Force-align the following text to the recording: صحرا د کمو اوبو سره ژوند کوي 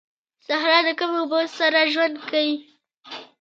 صحرا 0.47 0.77
د 0.87 0.89
کمو 0.99 1.17
اوبو 1.21 1.39
سره 1.57 1.79
ژوند 1.93 2.15
کوي 2.29 2.55